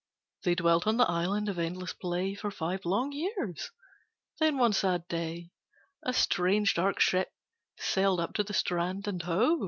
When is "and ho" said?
9.07-9.59